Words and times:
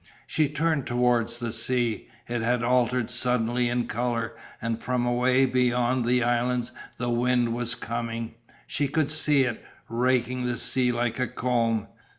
She 0.25 0.49
turned 0.49 0.87
towards 0.87 1.37
the 1.37 1.51
sea. 1.53 2.07
It 2.27 2.41
had 2.41 2.63
altered 2.63 3.11
suddenly 3.11 3.69
in 3.69 3.85
colour 3.87 4.33
and 4.59 4.81
from 4.81 5.05
away 5.05 5.45
beyond 5.45 6.07
the 6.07 6.23
islands 6.23 6.71
the 6.97 7.11
wind 7.11 7.53
was 7.53 7.75
coming. 7.75 8.33
She 8.65 8.87
could 8.87 9.11
see 9.11 9.43
it, 9.43 9.63
raking 9.87 10.47
the 10.47 10.57
sea 10.57 10.91
like 10.91 11.19
a 11.19 11.27
comb. 11.27 11.85